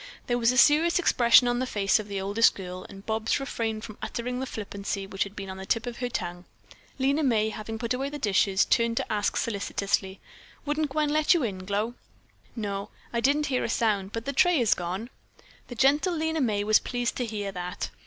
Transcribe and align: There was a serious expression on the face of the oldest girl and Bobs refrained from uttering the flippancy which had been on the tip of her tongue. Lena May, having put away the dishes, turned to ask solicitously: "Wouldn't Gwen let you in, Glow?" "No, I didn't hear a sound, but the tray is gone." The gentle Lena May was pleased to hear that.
There 0.25 0.39
was 0.39 0.51
a 0.51 0.57
serious 0.57 0.97
expression 0.97 1.47
on 1.47 1.59
the 1.59 1.67
face 1.67 1.99
of 1.99 2.07
the 2.07 2.19
oldest 2.19 2.55
girl 2.55 2.87
and 2.89 3.05
Bobs 3.05 3.39
refrained 3.39 3.83
from 3.83 3.99
uttering 4.01 4.39
the 4.39 4.47
flippancy 4.47 5.05
which 5.05 5.21
had 5.25 5.35
been 5.35 5.47
on 5.47 5.57
the 5.57 5.65
tip 5.67 5.85
of 5.85 5.97
her 5.97 6.09
tongue. 6.09 6.45
Lena 6.97 7.21
May, 7.21 7.49
having 7.49 7.77
put 7.77 7.93
away 7.93 8.09
the 8.09 8.17
dishes, 8.17 8.65
turned 8.65 8.97
to 8.97 9.13
ask 9.13 9.37
solicitously: 9.37 10.19
"Wouldn't 10.65 10.89
Gwen 10.89 11.09
let 11.09 11.35
you 11.35 11.43
in, 11.43 11.59
Glow?" 11.65 11.93
"No, 12.55 12.89
I 13.13 13.19
didn't 13.19 13.45
hear 13.45 13.63
a 13.63 13.69
sound, 13.69 14.11
but 14.11 14.25
the 14.25 14.33
tray 14.33 14.59
is 14.59 14.73
gone." 14.73 15.11
The 15.67 15.75
gentle 15.75 16.15
Lena 16.17 16.41
May 16.41 16.63
was 16.63 16.79
pleased 16.79 17.15
to 17.17 17.25
hear 17.27 17.51
that. 17.51 17.91